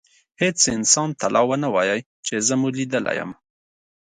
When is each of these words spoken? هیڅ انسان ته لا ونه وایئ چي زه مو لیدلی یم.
هیڅ 0.41 0.57
انسان 0.75 1.09
ته 1.19 1.25
لا 1.33 1.41
ونه 1.47 1.69
وایئ 1.75 1.99
چي 2.25 2.33
زه 2.47 2.55
مو 2.59 2.67
لیدلی 2.77 3.13
یم. 3.19 3.31